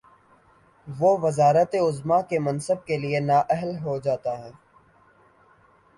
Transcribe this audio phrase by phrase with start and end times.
[0.87, 4.51] وہ وزارت عظمی کے منصب کے لیے نااہل ہو جا تا ہے۔